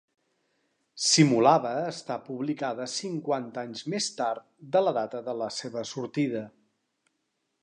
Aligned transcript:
Simulava 1.07 1.73
estar 1.91 2.17
publicada 2.31 2.89
cinquanta 2.95 3.67
anys 3.67 3.87
més 3.95 4.11
tard 4.23 4.49
de 4.77 4.85
la 4.87 4.99
data 5.03 5.25
de 5.31 5.41
la 5.45 5.55
seva 5.61 5.89
sortida. 5.95 6.47